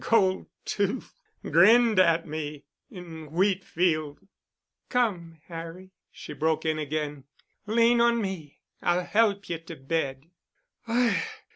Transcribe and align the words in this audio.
Gold 0.09 0.47
tooth—grinned 0.65 1.99
at 1.99 2.27
me—in 2.27 3.27
wheatfield——" 3.29 4.17
"Come, 4.89 5.39
Harry," 5.47 5.91
she 6.11 6.33
broke 6.33 6.65
in 6.65 6.79
again, 6.79 7.25
"lean 7.67 8.01
on 8.01 8.19
me. 8.19 8.61
I'll 8.81 9.05
help 9.05 9.47
you 9.47 9.59
to 9.59 9.75
bed." 9.75 10.23